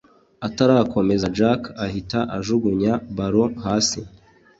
atarakomeza 0.47 1.27
jack 1.37 1.61
ahita 1.85 2.19
ajugunya 2.37 2.93
ballon 3.17 3.51
hasi 3.65 4.01